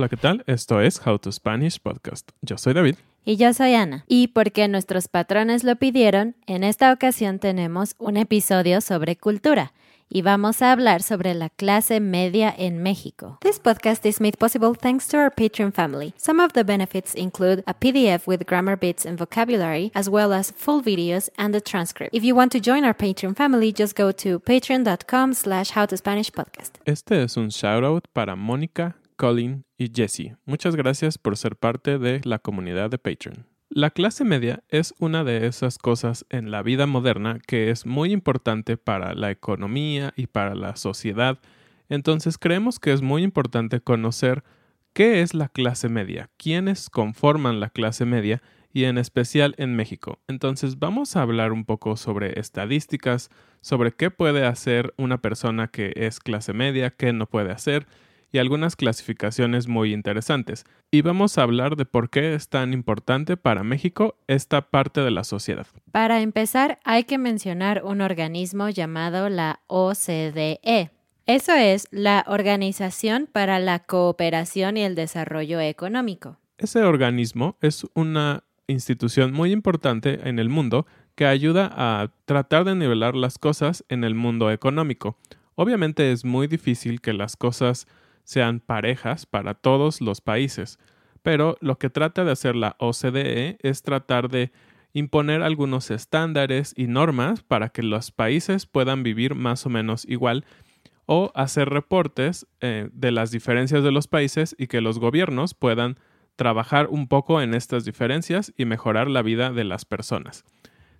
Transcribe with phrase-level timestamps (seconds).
[0.00, 0.42] Hola, ¿qué tal?
[0.46, 2.30] Esto es How to Spanish Podcast.
[2.40, 2.94] Yo soy David.
[3.22, 4.06] Y yo soy Ana.
[4.08, 9.74] Y porque nuestros patrones lo pidieron, en esta ocasión tenemos un episodio sobre cultura
[10.08, 13.38] y vamos a hablar sobre la clase media en México.
[13.42, 16.14] This podcast is made possible thanks to our Patreon family.
[16.16, 20.50] Some of the benefits include a PDF with grammar bits and vocabulary, as well as
[20.50, 22.14] full videos and a transcript.
[22.14, 26.78] If you want to join our Patreon family, just go to patreon.com slash howtospanishpodcast.
[26.86, 30.34] Este es un shoutout para Mónica, Colin y Jesse.
[30.46, 33.46] Muchas gracias por ser parte de la comunidad de Patreon.
[33.68, 38.12] La clase media es una de esas cosas en la vida moderna que es muy
[38.12, 41.38] importante para la economía y para la sociedad.
[41.90, 44.42] Entonces creemos que es muy importante conocer
[44.94, 48.40] qué es la clase media, quiénes conforman la clase media
[48.72, 50.18] y en especial en México.
[50.28, 53.28] Entonces vamos a hablar un poco sobre estadísticas,
[53.60, 57.86] sobre qué puede hacer una persona que es clase media, qué no puede hacer
[58.32, 60.64] y algunas clasificaciones muy interesantes.
[60.90, 65.10] Y vamos a hablar de por qué es tan importante para México esta parte de
[65.10, 65.66] la sociedad.
[65.92, 70.90] Para empezar, hay que mencionar un organismo llamado la OCDE.
[71.26, 76.38] Eso es la Organización para la Cooperación y el Desarrollo Económico.
[76.58, 82.74] Ese organismo es una institución muy importante en el mundo que ayuda a tratar de
[82.74, 85.16] nivelar las cosas en el mundo económico.
[85.54, 87.86] Obviamente es muy difícil que las cosas
[88.30, 90.78] sean parejas para todos los países,
[91.20, 94.52] pero lo que trata de hacer la OCDE es tratar de
[94.92, 100.44] imponer algunos estándares y normas para que los países puedan vivir más o menos igual
[101.06, 105.98] o hacer reportes eh, de las diferencias de los países y que los gobiernos puedan
[106.36, 110.44] trabajar un poco en estas diferencias y mejorar la vida de las personas.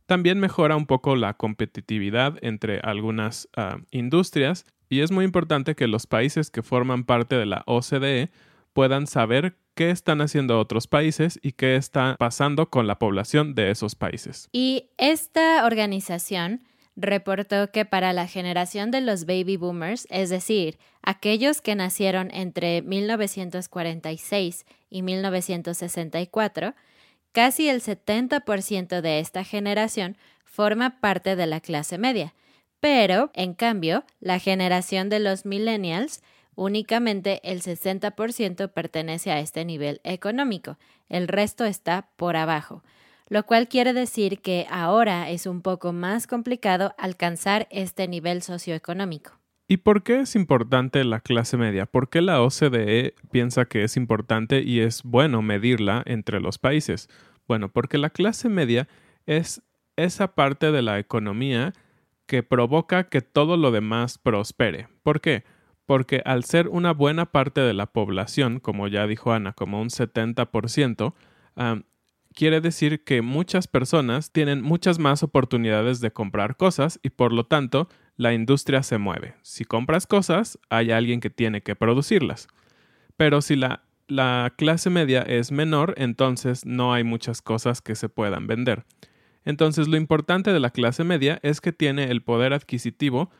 [0.07, 5.87] También mejora un poco la competitividad entre algunas ah, industrias y es muy importante que
[5.87, 8.31] los países que forman parte de la OCDE
[8.73, 13.71] puedan saber qué están haciendo otros países y qué está pasando con la población de
[13.71, 14.49] esos países.
[14.53, 16.65] Y esta organización
[16.97, 22.83] reportó que para la generación de los baby boomers, es decir, aquellos que nacieron entre
[22.83, 26.75] 1946 y 1964,
[27.33, 32.35] casi el 70% de esta generación forma parte de la clase media,
[32.81, 36.23] pero, en cambio, la generación de los millennials,
[36.55, 40.79] únicamente el 60% pertenece a este nivel económico,
[41.09, 42.83] el resto está por abajo,
[43.29, 49.33] lo cual quiere decir que ahora es un poco más complicado alcanzar este nivel socioeconómico.
[49.69, 51.87] ¿Y por qué es importante la clase media?
[51.87, 57.09] ¿Por qué la OCDE piensa que es importante y es bueno medirla entre los países?
[57.47, 58.89] Bueno, porque la clase media
[59.27, 59.63] es
[59.95, 61.73] esa parte de la economía
[62.31, 64.87] que provoca que todo lo demás prospere.
[65.03, 65.43] ¿Por qué?
[65.85, 69.89] Porque al ser una buena parte de la población, como ya dijo Ana, como un
[69.89, 71.13] 70%,
[72.33, 77.47] quiere decir que muchas personas tienen muchas más oportunidades de comprar cosas y por lo
[77.47, 79.35] tanto la industria se mueve.
[79.43, 82.47] Si compras cosas, hay alguien que tiene que producirlas.
[83.17, 88.09] Pero si la, la clase media es menor, entonces no hay muchas cosas que se
[88.09, 88.85] puedan vender.
[89.51, 93.31] Entonces lo importante de la clase media es que tiene el poder adquisitivo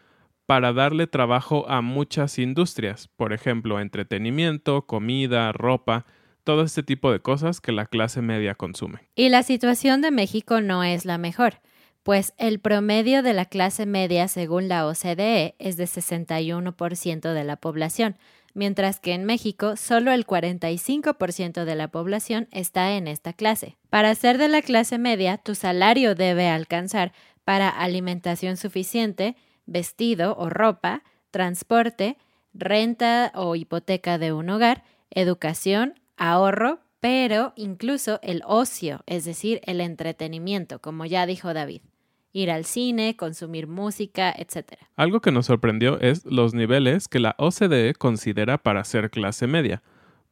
[0.45, 6.05] para darle trabajo a muchas industrias, por ejemplo, entretenimiento, comida, ropa,
[6.43, 9.09] todo este tipo de cosas que la clase media consume.
[9.15, 11.61] Y la situación de México no es la mejor,
[12.03, 17.57] pues el promedio de la clase media según la OCDE es de 61% de la
[17.57, 18.17] población,
[18.55, 23.77] mientras que en México solo el 45% de la población está en esta clase.
[23.91, 27.13] Para ser de la clase media, tu salario debe alcanzar
[27.45, 29.37] para alimentación suficiente,
[29.67, 32.17] vestido o ropa, transporte,
[32.55, 39.81] renta o hipoteca de un hogar, educación, ahorro, pero incluso el ocio, es decir, el
[39.81, 41.83] entretenimiento, como ya dijo David.
[42.33, 44.75] Ir al cine, consumir música, etc.
[44.97, 49.83] Algo que nos sorprendió es los niveles que la OCDE considera para ser clase media.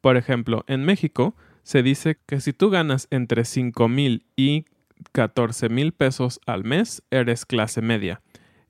[0.01, 4.65] Por ejemplo, en México se dice que si tú ganas entre 5 mil y
[5.11, 8.21] 14 mil pesos al mes, eres clase media.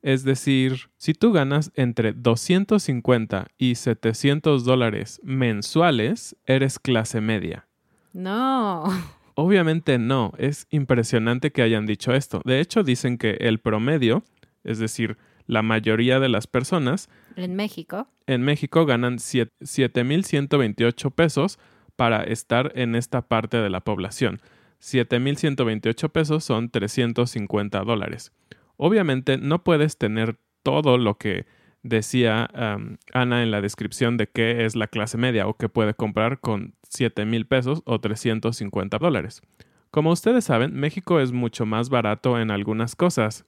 [0.02, 7.68] Es decir, si tú ganas entre 250 y 700 dólares mensuales, eres clase media.
[8.14, 8.86] No.
[9.42, 12.42] Obviamente no, es impresionante que hayan dicho esto.
[12.44, 14.26] De hecho, dicen que el promedio,
[14.66, 17.08] es decir, la mayoría de las personas
[17.38, 21.58] en México, en México ganan 7.128 pesos
[21.96, 24.42] para estar en esta parte de la población.
[24.82, 28.34] 7.128 pesos son 350 dólares.
[28.76, 31.46] Obviamente no puedes tener todo lo que
[31.84, 32.50] decía
[33.14, 36.76] Ana en la descripción de qué es la clase media o qué puede comprar con
[36.90, 39.42] 7 mil pesos o 350 dólares.
[39.92, 43.46] Como ustedes saben, México es mucho más barato en algunas cosas.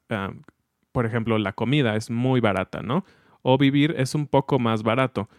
[0.91, 3.05] por ejemplo, la comida es muy barata, ¿no?
[3.43, 5.29] O vivir es un poco más barato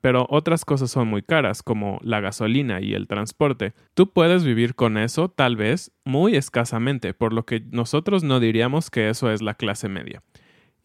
[0.00, 3.72] pero otras cosas son muy caras, como la gasolina y el transporte.
[3.94, 8.90] Tú puedes vivir con eso, tal vez, muy escasamente, por lo que nosotros no diríamos
[8.90, 10.22] que eso es la clase media.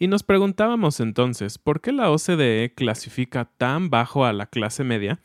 [0.01, 5.19] Y nos preguntábamos entonces, ¿por qué la OCDE clasifica tan bajo a la clase media?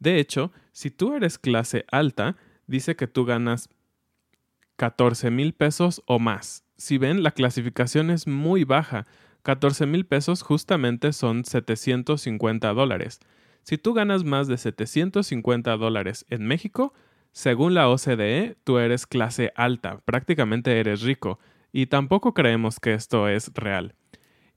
[0.00, 2.36] De hecho, si tú eres clase alta,
[2.66, 3.70] dice que tú ganas
[4.76, 6.62] 14 mil pesos o más.
[6.76, 9.06] Si ven, la clasificación es muy baja.
[9.44, 13.20] 14 mil pesos justamente son 750 dólares.
[13.62, 16.92] Si tú ganas más de 750 dólares en México,
[17.32, 21.38] según la OCDE, tú eres clase alta, prácticamente eres rico,
[21.72, 23.94] y tampoco creemos que esto es real.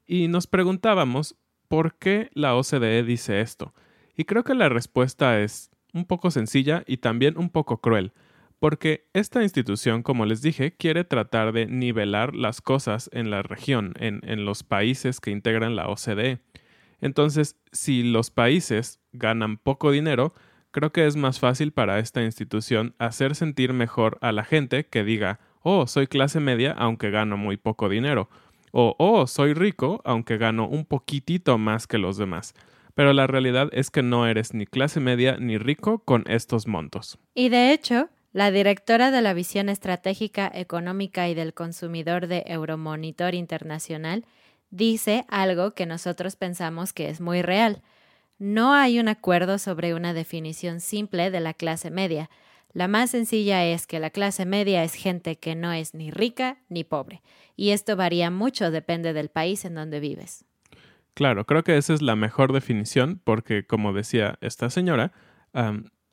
[0.05, 1.35] Y nos preguntábamos,
[1.67, 3.73] ¿por qué la OCDE dice esto?
[4.15, 8.13] Y creo que la respuesta es un poco sencilla y también un poco cruel
[8.61, 13.95] porque esta institución, como les dije, quiere tratar de nivelar las cosas en la región,
[13.97, 16.41] en, los países que integran la OCDE.
[16.99, 20.35] Entonces, si los países ganan poco dinero,
[20.69, 25.03] creo que es más fácil para esta institución hacer sentir mejor a la gente que
[25.03, 28.29] diga, oh, soy clase media aunque gano muy poco dinero,
[28.71, 32.53] o oh, soy rico aunque gano un poquitito más que los demás.
[32.93, 37.17] Pero la realidad es que no eres ni clase media ni rico con estos montos.
[37.33, 43.33] Y de hecho, la directora de la Visión Estratégica Económica y del Consumidor de Euromonitor
[43.33, 44.25] Internacional
[44.69, 47.81] dice algo que nosotros pensamos que es muy real.
[48.39, 52.29] No hay un acuerdo sobre una definición simple de la clase media.
[52.73, 56.59] La más sencilla es que la clase media es gente que no es ni rica
[56.69, 57.21] ni pobre,
[57.55, 60.45] y esto varía mucho, depende del país en donde vives.
[61.13, 65.11] Claro, creo que esa es la mejor definición porque, como decía esta señora,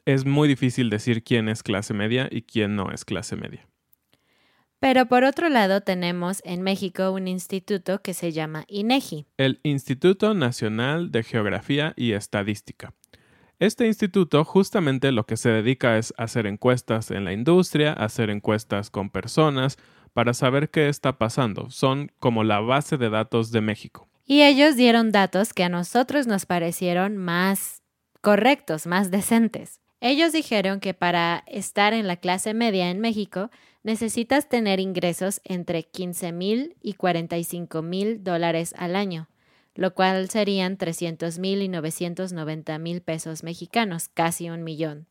[0.04, 3.66] es muy difícil decir quién es clase media y quién no es clase media.
[4.80, 9.26] Pero por otro lado tenemos en México un instituto que se llama INEGI.
[9.36, 12.94] El Instituto Nacional de Geografía y Estadística.
[13.60, 18.88] Este instituto justamente lo que se dedica es hacer encuestas en la industria, hacer encuestas
[18.88, 19.78] con personas
[20.12, 21.68] para saber qué está pasando.
[21.70, 24.08] Son como la base de datos de México.
[24.24, 27.82] Y ellos dieron datos que a nosotros nos parecieron más
[28.20, 29.80] correctos, más decentes.
[30.00, 33.50] Ellos dijeron que para estar en la clase media en México
[33.82, 39.28] necesitas tener ingresos entre 15 mil y 45 mil dólares al año,
[39.78, 45.06] lo cual serían 300 mil y 990 mil pesos mexicanos, casi un millón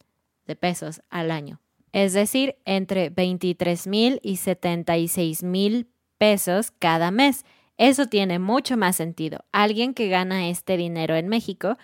[0.46, 1.62] de pesos al año.
[1.94, 7.46] Es decir, entre 23 mil y 76 mil pesos cada mes.
[7.78, 9.46] Eso tiene mucho más sentido.
[9.54, 11.78] Alguien que gana este dinero en México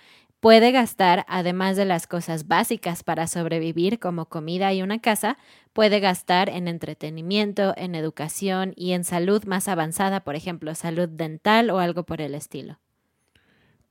[0.43, 5.37] puede gastar, además de las cosas básicas para sobrevivir como comida y una casa,
[5.71, 11.69] puede gastar en entretenimiento, en educación y en salud más avanzada, por ejemplo, salud dental
[11.69, 12.77] o algo por el estilo.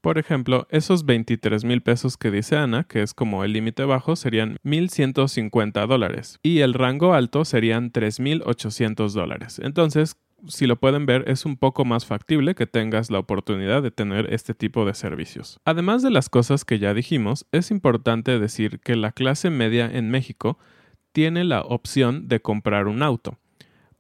[0.03, 4.15] Por ejemplo, esos 23 mil pesos que dice Ana, que es como el límite bajo,
[4.15, 9.59] serían 1.150 dólares y el rango alto serían 3.800 dólares.
[9.65, 13.91] Entonces, si lo pueden ver, es un poco más factible que tengas la oportunidad de
[13.91, 15.61] tener este tipo de servicios.
[15.65, 20.11] Además de las cosas que ya dijimos, es importante decir que la clase media en
[20.11, 20.59] México
[21.13, 23.39] tiene la opción de comprar un auto.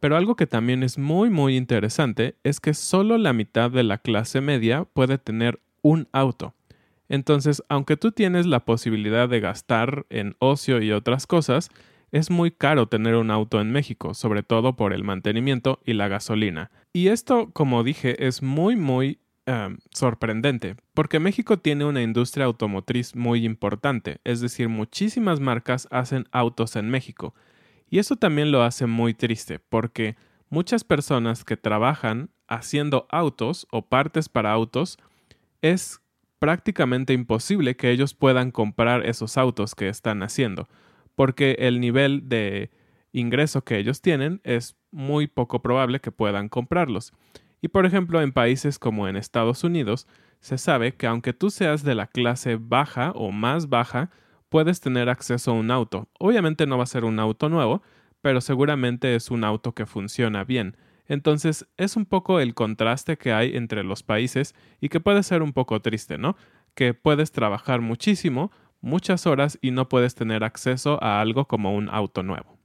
[0.00, 3.98] Pero algo que también es muy muy interesante es que solo la mitad de la
[3.98, 6.54] clase media puede tener un auto.
[7.08, 11.70] Entonces, aunque tú tienes la posibilidad de gastar en ocio y otras cosas,
[12.12, 16.08] es muy caro tener un auto en México, sobre todo por el mantenimiento y la
[16.08, 16.70] gasolina.
[16.92, 23.16] Y esto, como dije, es muy, muy em, sorprendente, porque México tiene una industria automotriz
[23.16, 27.34] muy importante, es decir, muchísimas marcas hacen autos en México.
[27.88, 30.16] Y eso también lo hace muy triste, porque
[30.50, 34.98] muchas personas que trabajan haciendo autos o partes para autos
[35.62, 36.00] es
[36.38, 40.68] prácticamente imposible que ellos puedan comprar esos autos que están haciendo,
[41.14, 42.70] porque el nivel de
[43.12, 47.12] ingreso que ellos tienen es muy poco probable que puedan comprarlos.
[47.60, 50.08] Y por ejemplo, en países como en Estados Unidos,
[50.40, 54.10] se sabe que aunque tú seas de la clase baja o más baja,
[54.48, 56.08] puedes tener acceso a un auto.
[56.18, 57.82] Obviamente no va a ser un auto nuevo,
[58.20, 60.76] pero seguramente es un auto que funciona bien.
[61.06, 65.42] Entonces es un poco el contraste que hay entre los países y que puede ser
[65.42, 66.36] un poco triste, ¿no?
[66.74, 68.50] Que puedes trabajar muchísimo,
[68.82, 72.58] muchas horas y no puedes tener acceso a algo como un auto nuevo.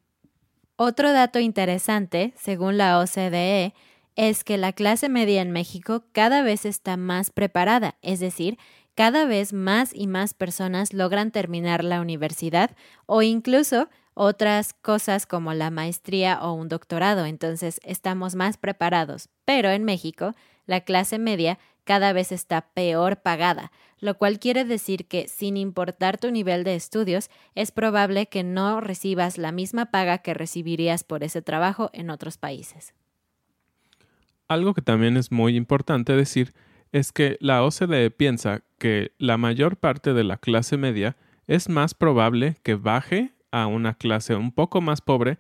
[0.76, 3.74] Otro dato interesante, según la OCDE,
[4.16, 8.58] es que la clase media en México cada vez está más preparada, es decir,
[8.96, 12.72] cada vez más y más personas logran terminar la universidad
[13.06, 19.30] o incluso otras cosas como la maestría o un doctorado, entonces estamos más preparados.
[19.46, 20.34] Pero en México,
[20.66, 26.18] la clase media cada vez está peor pagada, lo cual quiere decir que sin importar
[26.18, 31.24] tu nivel de estudios, es probable que no recibas la misma paga que recibirías por
[31.24, 32.94] ese trabajo en otros países.
[34.48, 36.54] Algo que también es muy importante decir
[36.92, 41.94] es que la OCDE piensa que la mayor parte de la clase media es más
[41.94, 45.38] probable que baje a una clase un poco más pobre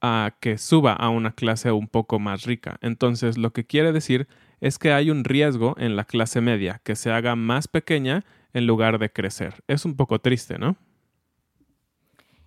[0.00, 2.78] a que suba a una clase un poco más rica.
[2.82, 4.28] Entonces, lo que quiere decir
[4.60, 8.66] es que hay un riesgo en la clase media, que se haga más pequeña en
[8.66, 9.54] lugar de crecer.
[9.66, 10.76] Es un poco triste, ¿no?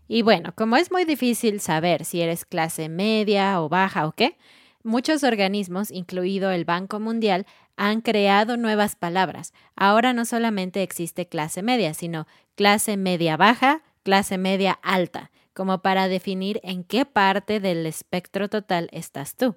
[0.08, 4.38] Y bueno, como es muy difícil saber si eres clase media o baja o qué,
[4.84, 7.46] muchos organismos, incluido el Banco Mundial,
[7.78, 9.54] han creado nuevas palabras.
[9.76, 12.26] Ahora no solamente existe clase media, sino
[12.56, 18.90] clase media baja, clase media alta, como para definir en qué parte del espectro total
[18.92, 19.56] estás tú.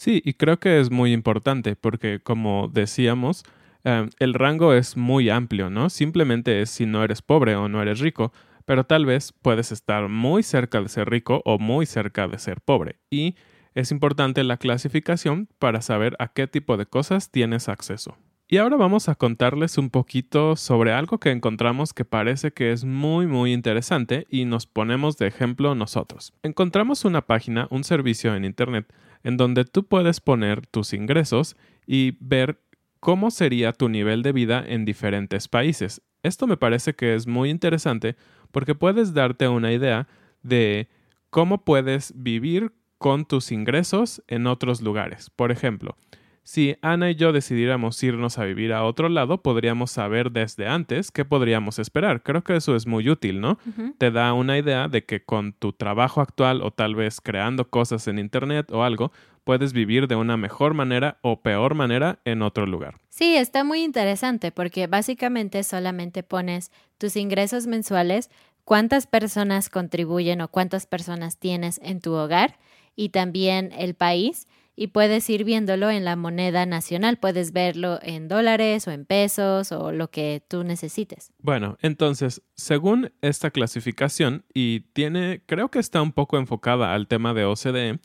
[0.00, 3.44] Sí, y creo que es muy importante porque, como decíamos,
[3.84, 5.90] em, el rango es muy amplio, ¿no?
[5.90, 8.32] Simplemente es si no eres pobre o no eres rico,
[8.64, 12.62] pero tal vez puedes estar muy cerca de ser rico o muy cerca de ser
[12.62, 12.96] pobre.
[13.10, 13.34] Y
[13.74, 18.16] es importante la clasificación para saber a qué tipo de cosas tienes acceso.
[18.48, 22.86] Y ahora vamos a contarles un poquito sobre algo que encontramos que parece que es
[22.86, 26.32] muy muy interesante y nos ponemos de ejemplo nosotros.
[26.42, 28.90] Encontramos una página, un servicio en Internet,
[29.22, 32.60] en donde tú puedes poner tus ingresos y ver
[33.00, 36.02] cómo sería tu nivel de vida en diferentes países.
[36.22, 38.16] Esto me parece que es muy interesante
[38.50, 40.06] porque puedes darte una idea
[40.42, 40.88] de
[41.30, 45.30] cómo puedes vivir con tus ingresos en otros lugares.
[45.30, 45.96] Por ejemplo,
[46.42, 51.10] si Ana y yo decidiéramos irnos a vivir a otro lado, podríamos saber desde antes
[51.10, 52.22] qué podríamos esperar.
[52.22, 53.58] Creo que eso es muy útil, ¿no?
[53.98, 58.08] Te da una idea de que con tu trabajo actual o tal vez creando cosas
[58.08, 59.12] en Internet o algo,
[59.44, 62.96] puedes vivir de una mejor manera o peor manera en otro lugar.
[63.08, 68.30] Sí, está muy interesante porque básicamente solamente pones tus ingresos mensuales,
[68.64, 72.58] cuántas personas contribuyen o cuántas personas tienes en tu hogar
[72.96, 74.46] y también el país
[74.80, 77.18] y puedes ir viéndolo en la moneda nacional.
[77.18, 81.34] Puedes verlo en dólares o en pesos o lo que tú necesites.
[81.38, 87.34] Bueno, entonces, según esta clasificación, y tiene, creo que está un poco enfocada al tema
[87.34, 88.00] de OCDE,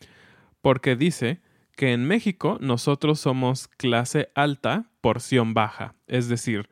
[0.62, 1.40] porque dice
[1.78, 5.96] que en México nosotros somos clase alta, porción baja.
[6.08, 6.68] Es decir,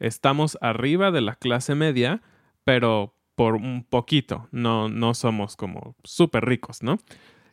[0.00, 2.22] estamos arriba de la clase media,
[2.64, 4.48] pero por un poquito.
[4.50, 6.98] No, no somos como súper ricos, ¿no?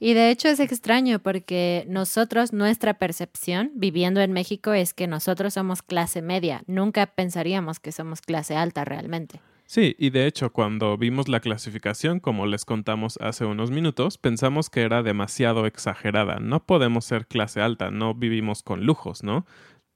[0.03, 5.53] Y de hecho es extraño porque nosotros, nuestra percepción viviendo en México es que nosotros
[5.53, 6.63] somos clase media.
[6.65, 9.39] Nunca pensaríamos que somos clase alta realmente.
[9.65, 14.71] Sí, y de hecho, cuando vimos la clasificación, como les contamos hace unos minutos, pensamos
[14.71, 16.39] que era demasiado exagerada.
[16.39, 19.45] No podemos ser clase alta, no vivimos con lujos, ¿no?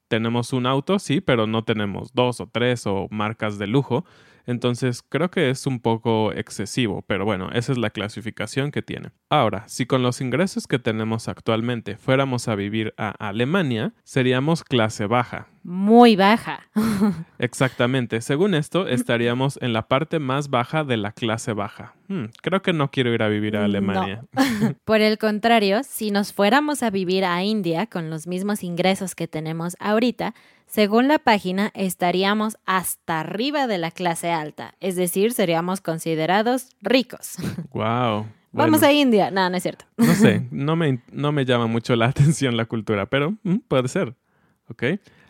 [0.07, 4.05] Tenemos un auto, sí, pero no tenemos dos o tres o marcas de lujo.
[4.45, 9.11] Entonces creo que es un poco excesivo, pero bueno, esa es la clasificación que tiene.
[9.29, 15.07] Ahora, si con los ingresos que tenemos actualmente fuéramos a vivir a Alemania, seríamos clase
[15.07, 15.47] baja.
[15.63, 16.59] Muy baja.
[17.39, 18.21] Exactamente.
[18.21, 21.95] Según esto, estaríamos en la parte más baja de la clase baja.
[22.07, 24.23] Hmm, creo que no quiero ir a vivir a Alemania.
[24.85, 29.27] Por el contrario, si nos fuéramos a vivir a India con los mismos ingresos que
[29.27, 30.35] tenemos ahorita,
[30.67, 37.37] según la página, estaríamos hasta arriba de la clase alta, es decir, seríamos considerados ricos.
[37.73, 38.25] Wow.
[38.55, 39.31] Vamos a India.
[39.31, 39.83] No, no es cierto.
[39.97, 43.89] No sé, no me, no me llama mucho la atención la cultura, pero mm, puede
[43.89, 44.15] ser.
[44.69, 44.83] ¿Ok?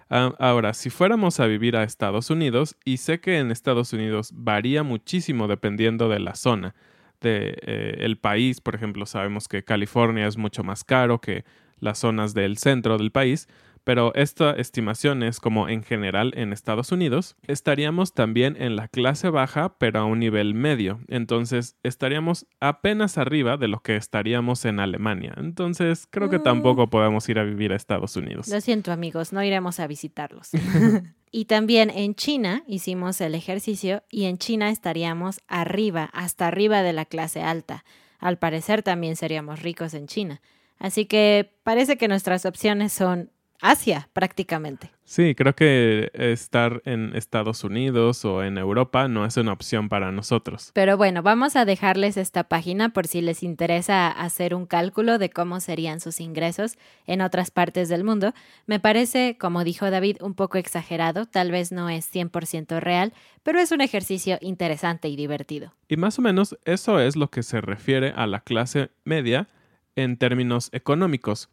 [0.10, 4.30] Ah, ahora, si fuéramos a vivir a Estados Unidos, y sé que en Estados Unidos
[4.34, 6.76] varía muchísimo dependiendo de la zona,
[7.20, 11.44] del de, eh, el país, por ejemplo, sabemos que California es mucho más caro que
[11.80, 13.48] las zonas del centro del país,
[13.86, 19.30] pero esta estimación es como en general en Estados Unidos, estaríamos también en la clase
[19.30, 21.00] baja, pero a un nivel medio.
[21.08, 25.36] Entonces, estaríamos apenas arriba de lo que estaríamos en Alemania.
[25.38, 26.90] Entonces, creo que tampoco mm.
[26.90, 28.48] podemos ir a vivir a Estados Unidos.
[28.48, 30.50] Lo siento, amigos, no iremos a visitarlos.
[31.32, 36.94] y también en China hicimos el ejercicio y en China estaríamos arriba, hasta arriba de
[36.94, 37.86] la clase alta.
[38.18, 40.42] Al parecer también seríamos ricos en China.
[40.80, 43.32] Así que parece que nuestras opciones son
[43.70, 44.92] Asia prácticamente.
[45.04, 50.12] Sí, creo que estar en Estados Unidos o en Europa no es una opción para
[50.12, 50.72] nosotros.
[50.74, 55.30] Pero bueno, vamos a dejarles esta página por si les interesa hacer un cálculo de
[55.30, 58.34] cómo serían sus ingresos en otras partes del mundo.
[58.66, 63.60] Me parece, como dijo David, un poco exagerado, tal vez no es 100% real, pero
[63.60, 65.74] es un ejercicio interesante y divertido.
[65.88, 69.50] Y más o menos eso es lo que se refiere a la clase media
[69.96, 71.50] en términos económicos.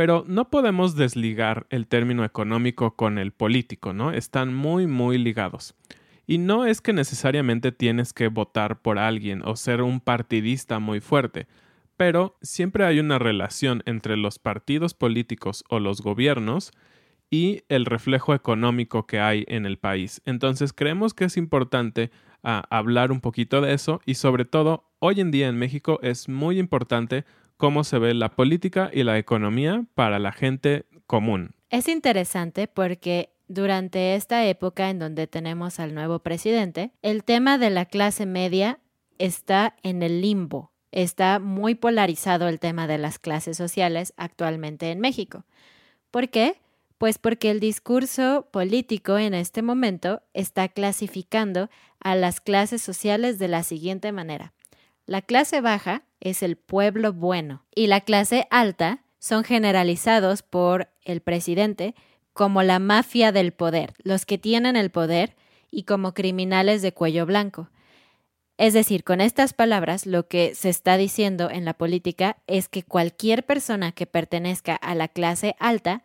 [0.00, 4.12] Pero no podemos desligar el término económico con el político, ¿no?
[4.12, 5.74] Están muy, muy ligados.
[6.26, 11.00] Y no es que necesariamente tienes que votar por alguien o ser un partidista muy
[11.00, 11.48] fuerte,
[11.98, 16.72] pero siempre hay una relación entre los partidos políticos o los gobiernos
[17.28, 20.22] y el reflejo económico que hay en el país.
[20.24, 22.10] Entonces creemos que es importante
[22.42, 26.26] ah, hablar un poquito de eso y sobre todo hoy en día en México es
[26.26, 27.26] muy importante
[27.60, 31.54] cómo se ve la política y la economía para la gente común.
[31.68, 37.68] Es interesante porque durante esta época en donde tenemos al nuevo presidente, el tema de
[37.68, 38.80] la clase media
[39.18, 40.72] está en el limbo.
[40.90, 45.44] Está muy polarizado el tema de las clases sociales actualmente en México.
[46.10, 46.56] ¿Por qué?
[46.96, 51.68] Pues porque el discurso político en este momento está clasificando
[52.00, 54.54] a las clases sociales de la siguiente manera.
[55.10, 61.20] La clase baja es el pueblo bueno y la clase alta son generalizados por el
[61.20, 61.96] presidente
[62.32, 65.34] como la mafia del poder, los que tienen el poder
[65.68, 67.70] y como criminales de cuello blanco.
[68.56, 72.84] Es decir, con estas palabras lo que se está diciendo en la política es que
[72.84, 76.04] cualquier persona que pertenezca a la clase alta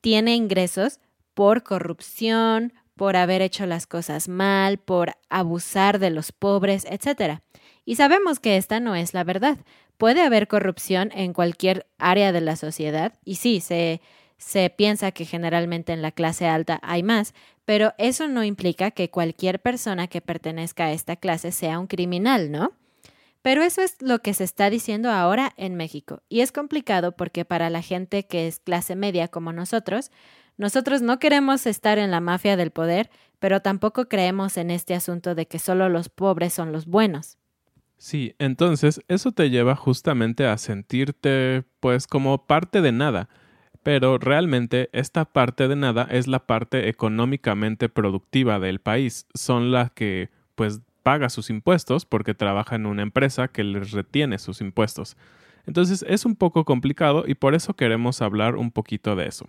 [0.00, 1.00] tiene ingresos
[1.34, 7.40] por corrupción, por haber hecho las cosas mal, por abusar de los pobres, etc.
[7.86, 9.58] Y sabemos que esta no es la verdad.
[9.96, 14.02] Puede haber corrupción en cualquier área de la sociedad y sí, se,
[14.36, 17.32] se piensa que generalmente en la clase alta hay más,
[17.64, 22.50] pero eso no implica que cualquier persona que pertenezca a esta clase sea un criminal,
[22.50, 22.72] ¿no?
[23.40, 26.20] Pero eso es lo que se está diciendo ahora en México.
[26.28, 30.10] Y es complicado porque para la gente que es clase media como nosotros,
[30.56, 35.36] nosotros no queremos estar en la mafia del poder, pero tampoco creemos en este asunto
[35.36, 37.38] de que solo los pobres son los buenos.
[37.98, 43.28] Sí, entonces eso te lleva justamente a sentirte pues como parte de nada.
[43.82, 49.26] Pero realmente esta parte de nada es la parte económicamente productiva del país.
[49.34, 54.38] Son las que pues paga sus impuestos porque trabaja en una empresa que les retiene
[54.38, 55.16] sus impuestos.
[55.66, 59.46] Entonces es un poco complicado y por eso queremos hablar un poquito de eso.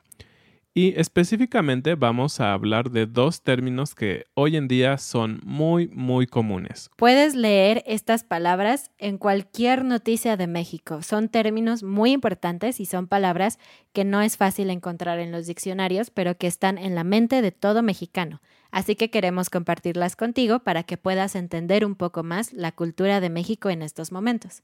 [0.78, 6.28] Y específicamente vamos a hablar de dos términos que hoy en día son muy, muy
[6.28, 6.92] comunes.
[6.98, 11.02] Puedes leer estas palabras en cualquier noticia de México.
[11.02, 13.58] Son términos muy importantes y son palabras
[13.92, 17.52] que no es fácil encontrar en los diccionarios, pero que están en la mente de
[17.52, 18.40] todo mexicano.
[18.70, 23.32] Así que queremos compartirlas contigo para que puedas entender un poco más la cultura de
[23.32, 24.62] México en estos momentos.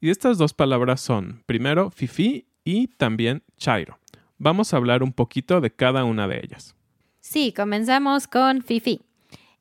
[0.00, 3.98] Y estas dos palabras son, primero, fifi y también chairo.
[4.38, 6.76] Vamos a hablar un poquito de cada una de ellas.
[7.20, 9.02] Sí, comenzamos con fifi.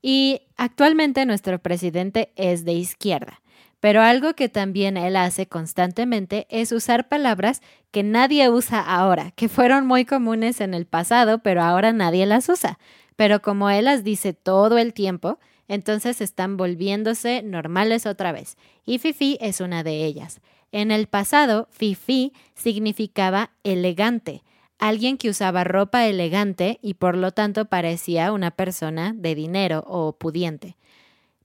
[0.01, 3.41] Y actualmente nuestro presidente es de izquierda.
[3.79, 7.61] Pero algo que también él hace constantemente es usar palabras
[7.91, 12.49] que nadie usa ahora, que fueron muy comunes en el pasado, pero ahora nadie las
[12.49, 12.79] usa.
[13.15, 18.57] Pero como él las dice todo el tiempo, entonces están volviéndose normales otra vez.
[18.85, 20.39] Y Fifi es una de ellas.
[20.71, 24.43] En el pasado, Fifi significaba elegante,
[24.79, 30.17] alguien que usaba ropa elegante y por lo tanto parecía una persona de dinero o
[30.17, 30.77] pudiente.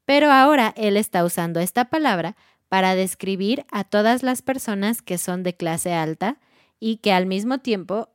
[0.05, 2.37] Pero ahora él está usando esta palabra
[2.69, 6.39] para describir a todas las personas que son de clase alta
[6.81, 8.09] y que al mismo tiempo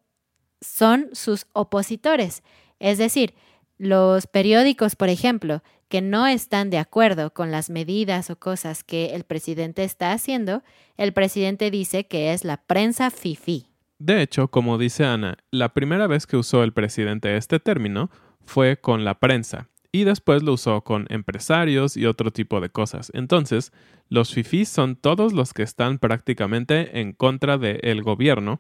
[0.61, 2.43] son sus opositores.
[2.79, 3.33] Es decir,
[3.77, 9.15] los periódicos, por ejemplo, que no están de acuerdo con las medidas o cosas que
[9.15, 10.63] el presidente está haciendo,
[10.97, 13.67] el presidente dice que es la prensa FIFI.
[13.99, 18.11] De hecho, como dice Ana, la primera vez que usó el presidente este término
[18.45, 23.11] fue con la prensa, y después lo usó con empresarios y otro tipo de cosas.
[23.13, 23.71] Entonces,
[24.09, 28.59] los fifís son todos los que están prácticamente en contra del gobierno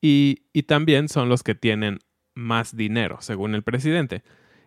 [0.00, 1.98] y, y también son los que tienen
[2.34, 4.22] más dinero, según el presidente.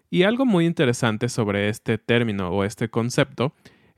[0.10, 3.54] Y algo muy interesante sobre este término o este concepto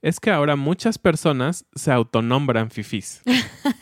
[0.06, 3.24] es que ahora muchas personas se autonombran fifís.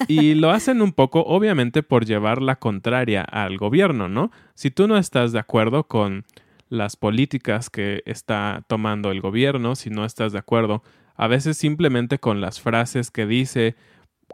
[0.08, 4.32] Y lo hacen un poco, obviamente, por llevar la contraria al gobierno, ¿no?
[4.54, 6.24] Si tú no estás de acuerdo con
[6.70, 10.82] las políticas que está tomando el gobierno, si no estás de acuerdo,
[11.18, 13.76] a veces simplemente con las frases que dice,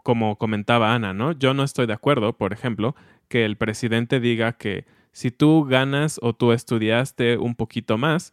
[0.04, 1.32] como comentaba Ana, ¿no?
[1.32, 2.94] Yo no estoy de acuerdo, por ejemplo,
[3.26, 8.32] que el presidente diga que si tú ganas o tú estudiaste un poquito más,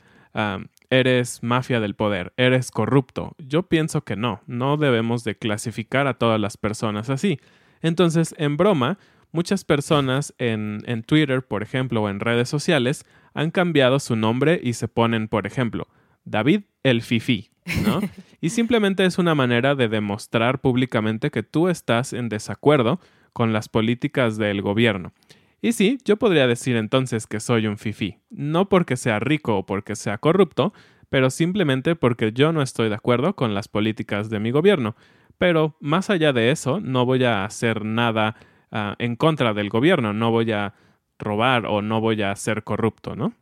[0.90, 3.36] eres mafia del poder, eres corrupto.
[3.38, 7.40] Yo pienso que no, no debemos de clasificar a todas las personas así.
[7.82, 8.98] Entonces, en broma,
[9.32, 14.60] muchas personas en, en Twitter, por ejemplo, o en redes sociales, han cambiado su nombre
[14.64, 15.88] y se ponen, por ejemplo,
[16.26, 17.50] David el Fifi,
[17.86, 18.02] ¿no?
[18.42, 23.00] y simplemente es una manera de demostrar públicamente que tú estás en desacuerdo
[23.34, 25.14] con las políticas del gobierno.
[25.62, 29.66] Y sí, yo podría decir entonces que soy un fifi, no porque sea rico o
[29.66, 30.74] porque sea corrupto,
[31.10, 34.96] pero simplemente porque yo no estoy de acuerdo con las políticas de mi gobierno.
[35.38, 38.36] Pero más allá de eso, no voy a hacer nada
[38.72, 40.74] ah, en contra del gobierno, no voy a
[41.20, 43.34] robar o no voy a ser corrupto, ¿no?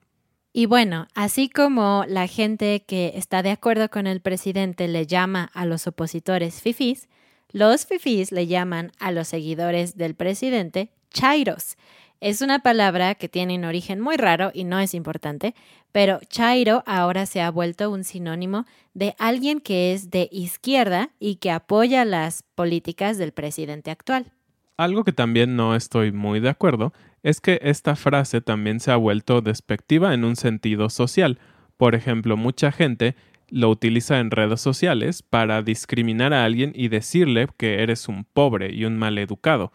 [0.54, 5.50] Y bueno, así como la gente que está de acuerdo con el presidente le llama
[5.54, 7.10] a los opositores fifís,
[7.52, 11.76] los fifís le llaman a los seguidores del presidente chairos.
[12.22, 15.54] Es una palabra que tiene un origen muy raro y no es importante,
[15.92, 21.36] pero chairo ahora se ha vuelto un sinónimo de alguien que es de izquierda y
[21.36, 24.32] que apoya las políticas del presidente actual.
[24.78, 28.98] Algo que también no estoy muy de acuerdo es que esta frase también se ha
[28.98, 31.40] vuelto despectiva en un sentido social.
[31.78, 33.16] Por ejemplo, mucha gente
[33.50, 38.74] lo utiliza en redes sociales para discriminar a alguien y decirle que eres un pobre
[38.74, 39.72] y un maleducado,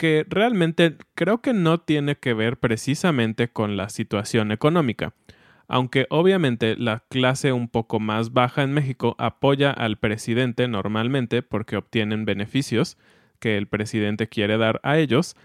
[0.00, 5.12] que realmente creo que no tiene que ver precisamente con la situación económica.
[5.68, 11.76] Aunque obviamente la clase un poco más baja en México apoya al presidente normalmente porque
[11.76, 12.96] obtienen beneficios
[13.40, 15.36] que el presidente quiere dar a ellos,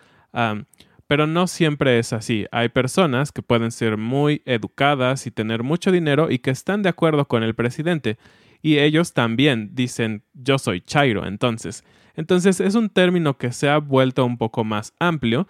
[1.06, 2.46] pero no siempre es así.
[2.54, 6.88] Hay personas que pueden ser muy educadas y tener mucho dinero y que están de
[6.88, 8.18] acuerdo con el presidente.
[8.62, 11.84] Y ellos también dicen yo soy Chairo, entonces.
[12.16, 15.48] Entonces es un término que se ha vuelto un poco más amplio,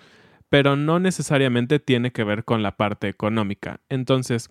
[0.49, 3.81] pero no necesariamente tiene que ver con la parte económica.
[3.89, 4.49] Entonces,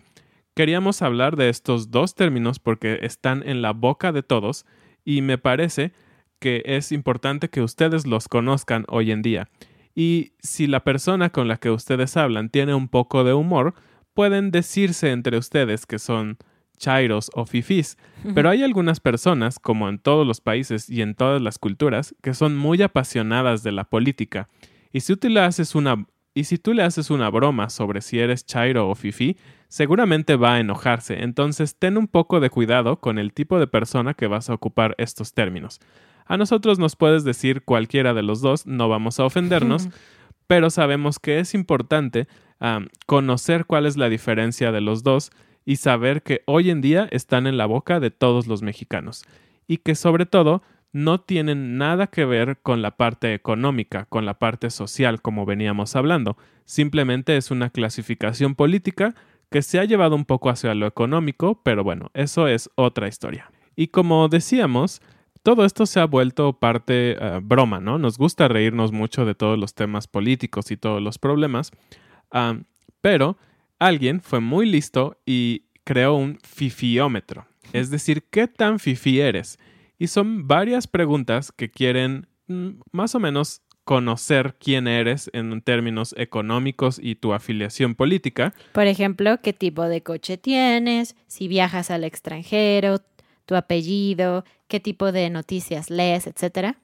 [0.55, 4.65] queríamos hablar de estos dos términos porque están en la boca de todos
[5.03, 5.93] y me parece
[6.39, 9.47] que es importante que ustedes los conozcan hoy en día.
[9.95, 13.73] Y si la persona con la que ustedes hablan tiene un poco de humor,
[14.13, 16.37] pueden decirse entre ustedes que son
[16.77, 17.97] chairos o fifís.
[18.33, 22.33] Pero hay algunas personas, como en todos los países y en todas las culturas, que
[22.33, 24.49] son muy apasionadas de la política.
[24.91, 28.19] Y si tú le haces una, y si tú le haces una broma sobre si
[28.19, 31.21] eres chairo o fifí, seguramente va a enojarse.
[31.21, 34.95] Entonces ten un poco de cuidado con el tipo de persona que vas a ocupar
[34.97, 35.79] estos términos.
[36.25, 39.89] A nosotros nos puedes decir cualquiera de los dos, no vamos a ofendernos,
[40.47, 42.27] pero sabemos que es importante
[43.05, 45.31] conocer cuál es la diferencia de los dos
[45.65, 49.25] y saber que hoy en día están en la boca de todos los mexicanos
[49.67, 50.61] y que sobre todo
[50.93, 55.95] no tienen nada que ver con la parte económica, con la parte social como veníamos
[55.95, 56.37] hablando.
[56.63, 59.13] Simplemente es una clasificación política
[59.49, 63.51] que se ha llevado un poco hacia lo económico, pero bueno, eso es otra historia.
[63.75, 65.01] Y como decíamos,
[65.43, 67.99] todo esto se ha vuelto parte uh, broma, ¿no?
[67.99, 71.71] Nos gusta reírnos mucho de todos los temas políticos y todos los problemas,
[72.33, 72.63] uh,
[73.01, 73.37] pero
[73.79, 79.59] alguien fue muy listo y creó un fifiómetro, es decir, ¿qué tan fifi eres?
[79.97, 86.15] Y son varias preguntas que quieren mm, más o menos conocer quién eres en términos
[86.17, 88.53] económicos y tu afiliación política.
[88.71, 92.97] Por ejemplo, qué tipo de coche tienes, si viajas al extranjero,
[93.45, 96.75] tu apellido, qué tipo de noticias lees, etc.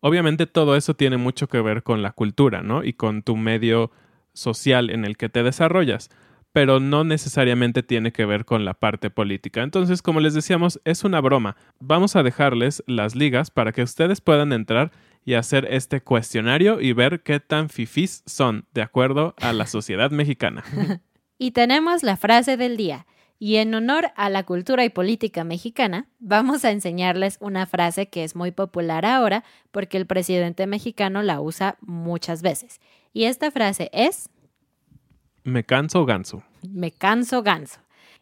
[0.00, 2.82] Obviamente todo eso tiene mucho que ver con la cultura, ¿no?
[2.82, 3.90] Y con tu medio
[4.32, 6.08] social en el que te desarrollas
[6.52, 9.62] pero no necesariamente tiene que ver con la parte política.
[9.62, 11.56] Entonces, como les decíamos, es una broma.
[11.78, 14.90] Vamos a dejarles las ligas para que ustedes puedan entrar
[15.24, 20.10] y hacer este cuestionario y ver qué tan fifís son de acuerdo a la sociedad
[20.10, 20.64] mexicana.
[21.38, 23.06] y tenemos la frase del día.
[23.40, 28.24] Y en honor a la cultura y política mexicana, vamos a enseñarles una frase que
[28.24, 32.80] es muy popular ahora porque el presidente mexicano la usa muchas veces.
[33.12, 34.28] Y esta frase es
[35.48, 36.42] me canso ganso.
[36.62, 37.80] Me canso ganso.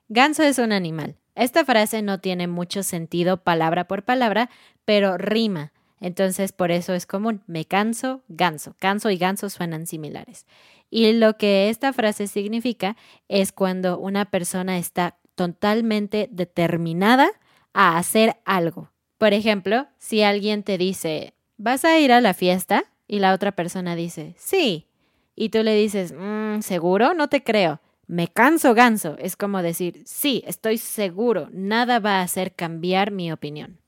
[0.08, 1.16] Ganso es un animal.
[1.34, 4.48] Esta frase no tiene mucho sentido palabra por palabra,
[4.84, 5.72] pero rima.
[6.00, 7.42] Entonces, por eso es común.
[7.46, 8.74] Me canso, ganso.
[8.78, 10.46] Canso y ganso suenan similares.
[10.90, 12.96] Y lo que esta frase significa
[13.28, 17.28] es cuando una persona está totalmente determinada
[17.72, 18.90] a hacer algo.
[19.18, 22.84] Por ejemplo, si alguien te dice, ¿vas a ir a la fiesta?
[23.08, 24.86] Y la otra persona dice, sí
[25.37, 27.14] y tú le dices, mm, ¿seguro?
[27.14, 27.81] No te creo.
[28.09, 29.16] Me canso ganso.
[29.18, 33.79] Es como decir, sí, estoy seguro, nada va a hacer cambiar mi opinión.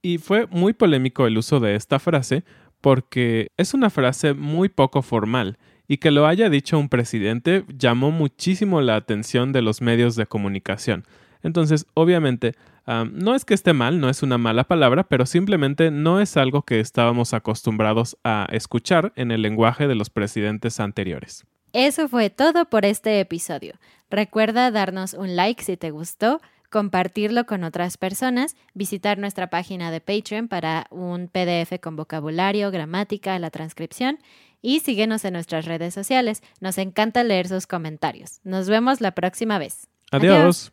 [0.00, 2.44] Y fue muy polémico el uso de esta frase
[2.80, 8.10] porque es una frase muy poco formal y que lo haya dicho un presidente llamó
[8.10, 11.04] muchísimo la atención de los medios de comunicación.
[11.42, 12.54] Entonces, obviamente,
[12.86, 16.62] no es que esté mal, no es una mala palabra, pero simplemente no es algo
[16.62, 21.44] que estábamos acostumbrados a escuchar en el lenguaje de los presidentes anteriores.
[21.72, 23.74] Eso fue todo por este episodio.
[24.10, 30.00] Recuerda darnos un like si te gustó, compartirlo con otras personas, visitar nuestra página de
[30.00, 34.18] Patreon para un PDF con vocabulario, gramática, la transcripción
[34.60, 36.42] y síguenos en nuestras redes sociales.
[36.60, 38.40] Nos encanta leer sus comentarios.
[38.44, 39.88] Nos vemos la próxima vez.
[40.10, 40.72] Adiós.